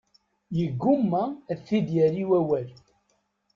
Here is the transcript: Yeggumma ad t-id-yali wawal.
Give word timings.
Yeggumma 0.57 1.23
ad 1.51 1.59
t-id-yali 1.65 2.23
wawal. 2.29 2.67